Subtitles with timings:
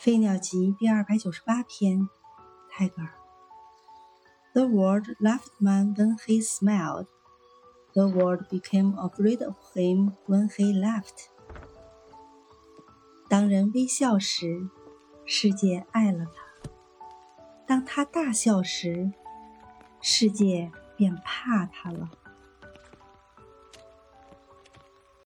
[0.02, 2.08] 《飞鸟集》第二百九十八篇，
[2.70, 3.12] 泰戈尔。
[4.54, 7.04] The world loved man when he smiled.
[7.92, 11.26] The world became afraid of him when he laughed.
[13.28, 14.70] 当人微笑时，
[15.26, 16.70] 世界爱了他；
[17.66, 19.12] 当他大笑时，
[20.00, 22.08] 世界便怕他了。